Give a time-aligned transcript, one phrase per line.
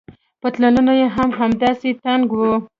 [0.41, 2.53] پتلونونه يې هم همداسې تنګ وو.